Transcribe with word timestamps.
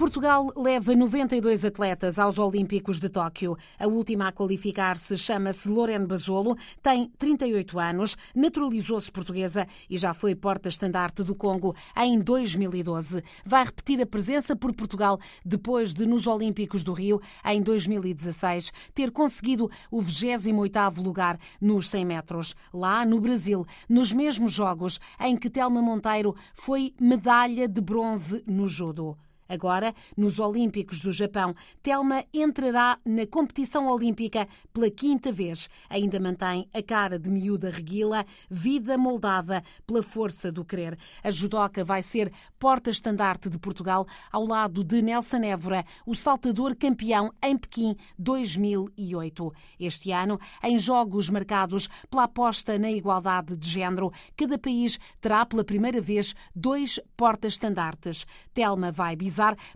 Portugal 0.00 0.50
leva 0.56 0.96
92 0.96 1.62
atletas 1.62 2.18
aos 2.18 2.38
Olímpicos 2.38 2.98
de 2.98 3.10
Tóquio. 3.10 3.54
A 3.78 3.86
última 3.86 4.28
a 4.28 4.32
qualificar-se 4.32 5.14
chama-se 5.18 5.68
Lorene 5.68 6.06
Basolo, 6.06 6.56
tem 6.82 7.10
38 7.18 7.78
anos, 7.78 8.16
naturalizou-se 8.34 9.12
portuguesa 9.12 9.68
e 9.90 9.98
já 9.98 10.14
foi 10.14 10.34
porta-estandarte 10.34 11.22
do 11.22 11.34
Congo 11.34 11.76
em 11.94 12.18
2012. 12.18 13.22
Vai 13.44 13.62
repetir 13.62 14.00
a 14.00 14.06
presença 14.06 14.56
por 14.56 14.74
Portugal 14.74 15.20
depois 15.44 15.92
de, 15.92 16.06
nos 16.06 16.26
Olímpicos 16.26 16.82
do 16.82 16.94
Rio, 16.94 17.20
em 17.44 17.60
2016, 17.60 18.72
ter 18.94 19.10
conseguido 19.10 19.70
o 19.90 20.00
28º 20.00 21.04
lugar 21.04 21.38
nos 21.60 21.90
100 21.90 22.06
metros. 22.06 22.54
Lá, 22.72 23.04
no 23.04 23.20
Brasil, 23.20 23.66
nos 23.86 24.14
mesmos 24.14 24.50
Jogos 24.50 24.98
em 25.20 25.36
que 25.36 25.50
Telma 25.50 25.82
Monteiro 25.82 26.34
foi 26.54 26.94
medalha 26.98 27.68
de 27.68 27.82
bronze 27.82 28.42
no 28.46 28.66
judo. 28.66 29.14
Agora, 29.50 29.92
nos 30.16 30.38
Olímpicos 30.38 31.00
do 31.00 31.12
Japão, 31.12 31.52
Telma 31.82 32.24
entrará 32.32 32.96
na 33.04 33.26
competição 33.26 33.88
olímpica 33.88 34.46
pela 34.72 34.88
quinta 34.88 35.32
vez. 35.32 35.68
Ainda 35.88 36.20
mantém 36.20 36.68
a 36.72 36.80
cara 36.80 37.18
de 37.18 37.28
miúda 37.28 37.68
reguila, 37.68 38.24
vida 38.48 38.96
moldada 38.96 39.64
pela 39.84 40.04
força 40.04 40.52
do 40.52 40.64
querer. 40.64 40.96
A 41.24 41.32
judoca 41.32 41.84
vai 41.84 42.00
ser 42.00 42.32
porta-estandarte 42.60 43.50
de 43.50 43.58
Portugal 43.58 44.06
ao 44.30 44.46
lado 44.46 44.84
de 44.84 45.02
Nelson 45.02 45.38
Évora, 45.38 45.84
o 46.06 46.14
saltador 46.14 46.76
campeão 46.76 47.32
em 47.42 47.58
Pequim 47.58 47.96
2008. 48.16 49.52
Este 49.80 50.12
ano, 50.12 50.38
em 50.62 50.78
jogos 50.78 51.28
marcados 51.28 51.88
pela 52.08 52.24
aposta 52.24 52.78
na 52.78 52.92
igualdade 52.92 53.56
de 53.56 53.68
género, 53.68 54.12
cada 54.36 54.56
país 54.56 54.96
terá 55.20 55.44
pela 55.44 55.64
primeira 55.64 56.00
vez 56.00 56.36
dois 56.54 57.00
porta-estandartes. 57.16 58.24
Telma 58.54 58.92
vai 58.92 59.16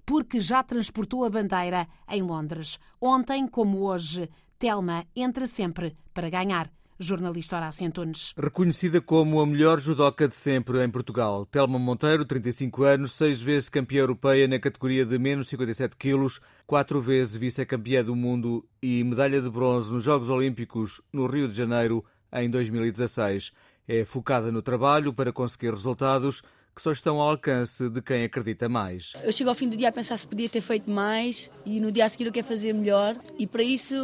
porque 0.04 0.40
já 0.40 0.62
transportou 0.62 1.24
a 1.24 1.30
bandeira 1.30 1.88
em 2.08 2.22
Londres. 2.22 2.78
Ontem, 3.00 3.46
como 3.46 3.82
hoje, 3.82 4.28
Telma 4.58 5.04
entra 5.14 5.46
sempre 5.46 5.96
para 6.12 6.30
ganhar. 6.30 6.70
Jornalista 6.98 7.56
Horácio 7.56 7.86
Antunes. 7.86 8.32
Reconhecida 8.36 9.00
como 9.00 9.40
a 9.40 9.46
melhor 9.46 9.80
judoca 9.80 10.28
de 10.28 10.36
sempre 10.36 10.82
em 10.82 10.88
Portugal, 10.88 11.44
Telma 11.46 11.78
Monteiro, 11.78 12.24
35 12.24 12.84
anos, 12.84 13.12
seis 13.12 13.42
vezes 13.42 13.68
campeã 13.68 14.00
europeia 14.00 14.46
na 14.46 14.58
categoria 14.58 15.04
de 15.04 15.18
menos 15.18 15.48
57 15.48 15.96
quilos, 15.96 16.40
quatro 16.66 17.00
vezes 17.00 17.34
vice-campeã 17.34 18.04
do 18.04 18.14
mundo 18.14 18.64
e 18.80 19.02
medalha 19.02 19.40
de 19.40 19.50
bronze 19.50 19.92
nos 19.92 20.04
Jogos 20.04 20.30
Olímpicos 20.30 21.00
no 21.12 21.26
Rio 21.26 21.48
de 21.48 21.54
Janeiro 21.54 22.04
em 22.32 22.48
2016. 22.48 23.52
É 23.86 24.04
focada 24.04 24.50
no 24.50 24.62
trabalho 24.62 25.12
para 25.12 25.32
conseguir 25.32 25.70
resultados 25.70 26.42
que 26.74 26.82
só 26.82 26.92
estão 26.92 27.20
ao 27.20 27.30
alcance 27.30 27.88
de 27.88 28.02
quem 28.02 28.24
acredita 28.24 28.68
mais. 28.68 29.12
Eu 29.22 29.32
chego 29.32 29.50
ao 29.50 29.54
fim 29.54 29.68
do 29.68 29.76
dia 29.76 29.88
a 29.88 29.92
pensar 29.92 30.16
se 30.16 30.26
podia 30.26 30.48
ter 30.48 30.60
feito 30.60 30.90
mais 30.90 31.50
e 31.64 31.80
no 31.80 31.92
dia 31.92 32.06
a 32.06 32.08
seguir 32.08 32.26
eu 32.26 32.32
quero 32.32 32.46
fazer 32.46 32.72
melhor 32.72 33.16
e 33.38 33.46
para 33.46 33.62
isso 33.62 33.94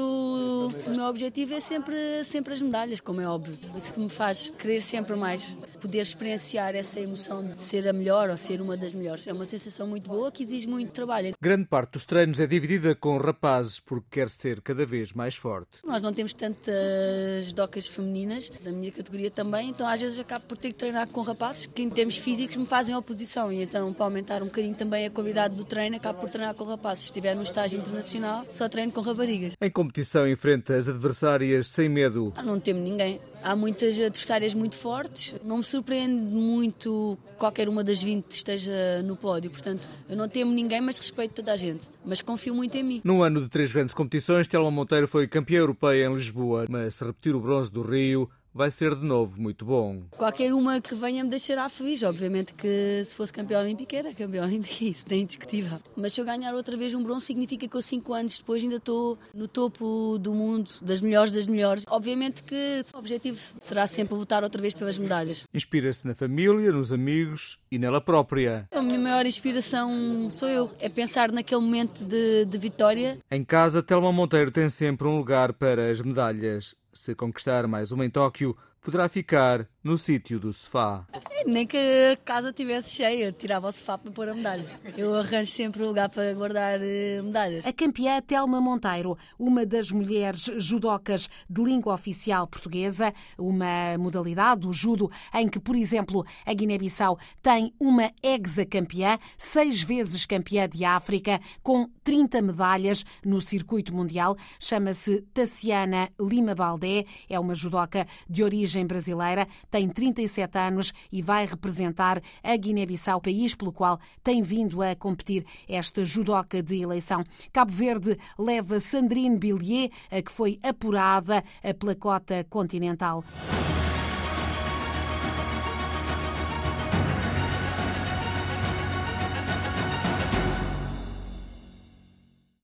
o 0.86 0.90
meu 0.90 1.04
objetivo 1.04 1.54
é 1.54 1.60
sempre, 1.60 2.22
sempre 2.24 2.54
as 2.54 2.62
medalhas, 2.62 3.00
como 3.00 3.20
é 3.20 3.28
óbvio. 3.28 3.58
Isso 3.76 3.92
que 3.92 4.00
me 4.00 4.08
faz 4.08 4.52
querer 4.58 4.80
sempre 4.80 5.16
mais, 5.16 5.44
poder 5.80 6.00
experienciar 6.00 6.74
essa 6.74 7.00
emoção 7.00 7.44
de 7.46 7.60
ser 7.62 7.88
a 7.88 7.92
melhor 7.92 8.30
ou 8.30 8.36
ser 8.36 8.60
uma 8.60 8.76
das 8.76 8.94
melhores. 8.94 9.26
É 9.26 9.32
uma 9.32 9.46
sensação 9.46 9.86
muito 9.86 10.08
boa 10.08 10.30
que 10.30 10.42
exige 10.42 10.66
muito 10.66 10.92
trabalho. 10.92 11.34
Grande 11.40 11.66
parte 11.66 11.92
dos 11.92 12.04
treinos 12.04 12.38
é 12.38 12.46
dividida 12.46 12.94
com 12.94 13.16
rapazes 13.16 13.80
porque 13.80 14.20
quer 14.20 14.30
ser 14.30 14.60
cada 14.60 14.84
vez 14.84 15.12
mais 15.12 15.34
forte. 15.34 15.78
Nós 15.84 16.02
não 16.02 16.12
temos 16.12 16.32
tantas 16.32 17.52
docas 17.52 17.86
femininas, 17.86 18.50
da 18.62 18.70
minha 18.70 18.92
categoria 18.92 19.30
também, 19.30 19.70
então 19.70 19.88
às 19.88 20.00
vezes 20.00 20.18
acabo 20.18 20.44
por 20.46 20.58
ter 20.58 20.68
que 20.68 20.78
treinar 20.78 21.08
com 21.08 21.22
rapazes 21.22 21.66
que 21.66 21.82
em 21.82 21.90
termos 21.90 22.16
físicos 22.16 22.56
me 22.60 22.66
fazem 22.66 22.94
oposição 22.94 23.52
e 23.52 23.62
então 23.62 23.92
para 23.92 24.04
aumentar 24.04 24.42
um 24.42 24.46
bocadinho 24.46 24.74
também 24.74 25.06
a 25.06 25.10
qualidade 25.10 25.54
do 25.54 25.64
treino 25.64 25.96
acabo 25.96 26.20
por 26.20 26.30
treinar 26.30 26.54
com 26.54 26.64
rapazes. 26.64 27.00
Se 27.00 27.04
estiver 27.06 27.34
no 27.34 27.42
estágio 27.42 27.78
internacional, 27.78 28.44
só 28.52 28.68
treino 28.68 28.92
com 28.92 29.00
raparigas. 29.00 29.54
Em 29.60 29.70
competição 29.70 30.28
enfrenta 30.28 30.76
as 30.76 30.88
adversárias 30.88 31.66
sem 31.66 31.88
medo. 31.88 32.32
Ah, 32.36 32.42
não 32.42 32.60
temo 32.60 32.80
ninguém. 32.80 33.20
Há 33.42 33.56
muitas 33.56 33.98
adversárias 33.98 34.52
muito 34.52 34.76
fortes. 34.76 35.34
Não 35.42 35.58
me 35.58 35.64
surpreende 35.64 36.14
muito 36.14 37.18
qualquer 37.38 37.68
uma 37.68 37.82
das 37.82 38.02
20 38.02 38.30
esteja 38.30 39.02
no 39.02 39.16
pódio. 39.16 39.50
Portanto, 39.50 39.88
eu 40.08 40.16
não 40.16 40.28
temo 40.28 40.52
ninguém, 40.52 40.80
mas 40.80 40.98
respeito 40.98 41.34
toda 41.36 41.52
a 41.52 41.56
gente. 41.56 41.88
Mas 42.04 42.20
confio 42.20 42.54
muito 42.54 42.76
em 42.76 42.82
mim. 42.82 43.00
No 43.02 43.22
ano 43.22 43.40
de 43.40 43.48
três 43.48 43.72
grandes 43.72 43.94
competições, 43.94 44.46
Telma 44.46 44.70
Monteiro 44.70 45.08
foi 45.08 45.26
campeã 45.26 45.58
europeia 45.58 46.06
em 46.06 46.14
Lisboa, 46.14 46.66
mas 46.68 46.94
se 46.94 47.04
repetir 47.04 47.34
o 47.34 47.40
bronze 47.40 47.72
do 47.72 47.82
Rio, 47.82 48.28
vai 48.54 48.70
ser 48.70 48.94
de 48.94 49.04
novo 49.04 49.40
muito 49.40 49.64
bom. 49.64 50.02
Qualquer 50.10 50.52
uma 50.52 50.80
que 50.80 50.94
venha 50.94 51.24
me 51.24 51.30
deixará 51.30 51.68
feliz. 51.68 52.02
Obviamente 52.02 52.54
que 52.54 53.02
se 53.04 53.14
fosse 53.14 53.32
campeão 53.32 53.60
olímpico 53.60 53.94
era 53.94 54.12
campeão 54.14 54.44
olímpico, 54.44 54.74
isso 54.84 55.04
é 55.10 55.16
indiscutível. 55.16 55.78
Mas 55.96 56.12
se 56.12 56.20
eu 56.20 56.24
ganhar 56.24 56.54
outra 56.54 56.76
vez 56.76 56.94
um 56.94 57.02
bronze, 57.02 57.26
significa 57.26 57.66
que 57.68 57.76
eu 57.76 57.82
cinco 57.82 58.12
anos 58.12 58.38
depois 58.38 58.62
ainda 58.62 58.76
estou 58.76 59.18
no 59.34 59.48
topo 59.48 60.18
do 60.18 60.34
mundo, 60.34 60.70
das 60.82 61.00
melhores 61.00 61.32
das 61.32 61.46
melhores. 61.46 61.84
Obviamente 61.88 62.42
que 62.42 62.84
o 62.94 62.98
objetivo 62.98 63.38
será 63.58 63.86
sempre 63.86 64.14
lutar 64.14 64.42
outra 64.42 64.60
vez 64.60 64.74
pelas 64.74 64.98
medalhas. 64.98 65.46
Inspira-se 65.52 66.06
na 66.06 66.14
família, 66.14 66.72
nos 66.72 66.92
amigos 66.92 67.58
e 67.70 67.78
nela 67.78 68.00
própria. 68.00 68.66
A 68.70 68.82
minha 68.82 68.98
maior 68.98 69.26
inspiração 69.26 70.28
sou 70.30 70.48
eu. 70.48 70.70
É 70.78 70.88
pensar 70.88 71.30
naquele 71.32 71.60
momento 71.60 72.04
de, 72.04 72.44
de 72.44 72.58
vitória. 72.58 73.18
Em 73.30 73.44
casa, 73.44 73.82
Telma 73.82 74.12
Monteiro 74.12 74.50
tem 74.50 74.68
sempre 74.68 75.06
um 75.06 75.16
lugar 75.16 75.52
para 75.52 75.90
as 75.90 76.00
medalhas. 76.00 76.74
Se 77.00 77.14
conquistar 77.14 77.66
mais 77.66 77.92
uma 77.92 78.04
em 78.04 78.10
Tóquio, 78.10 78.54
poderá 78.82 79.08
ficar 79.08 79.66
no 79.82 79.96
sítio 79.96 80.38
do 80.38 80.52
sofá. 80.52 81.06
Nem 81.46 81.66
que 81.66 81.76
a 81.76 82.16
casa 82.18 82.50
estivesse 82.50 82.90
cheia, 82.90 83.32
tirava 83.32 83.68
o 83.68 83.72
sofá 83.72 83.96
para 83.96 84.10
pôr 84.10 84.28
a 84.28 84.34
medalha. 84.34 84.78
Eu 84.96 85.14
arranjo 85.14 85.50
sempre 85.50 85.82
um 85.82 85.86
lugar 85.86 86.08
para 86.10 86.34
guardar 86.34 86.80
eh, 86.82 87.22
medalhas. 87.22 87.66
A 87.66 87.72
campeã 87.72 88.20
Telma 88.20 88.60
Monteiro, 88.60 89.16
uma 89.38 89.64
das 89.64 89.90
mulheres 89.90 90.50
judocas 90.58 91.28
de 91.48 91.62
língua 91.62 91.94
oficial 91.94 92.46
portuguesa, 92.46 93.12
uma 93.38 93.96
modalidade, 93.98 94.66
o 94.66 94.72
judo, 94.72 95.10
em 95.34 95.48
que, 95.48 95.58
por 95.58 95.76
exemplo, 95.76 96.26
a 96.44 96.52
Guiné-Bissau 96.52 97.18
tem 97.40 97.72
uma 97.80 98.12
ex-campeã, 98.22 99.18
seis 99.38 99.82
vezes 99.82 100.26
campeã 100.26 100.68
de 100.68 100.84
África, 100.84 101.40
com 101.62 101.88
30 102.04 102.42
medalhas 102.42 103.04
no 103.24 103.40
circuito 103.40 103.94
mundial. 103.94 104.36
Chama-se 104.58 105.22
Tassiana 105.32 106.10
Lima 106.20 106.54
Baldé, 106.54 107.06
é 107.30 107.40
uma 107.40 107.54
judoca 107.54 108.06
de 108.28 108.44
origem 108.70 108.86
brasileira, 108.86 109.48
tem 109.70 109.88
37 109.88 110.58
anos 110.58 110.92
e 111.10 111.20
vai 111.20 111.44
representar 111.44 112.22
a 112.42 112.56
Guiné-Bissau, 112.56 113.20
país 113.20 113.54
pelo 113.54 113.72
qual 113.72 113.98
tem 114.22 114.42
vindo 114.42 114.82
a 114.82 114.94
competir 114.94 115.44
esta 115.68 116.04
judoca 116.04 116.62
de 116.62 116.80
eleição. 116.80 117.24
Cabo 117.52 117.72
Verde 117.72 118.16
leva 118.38 118.78
Sandrine 118.78 119.38
Billier, 119.38 119.90
que 120.24 120.30
foi 120.30 120.58
apurada 120.62 121.42
pela 121.78 121.94
cota 121.94 122.44
continental. 122.48 123.24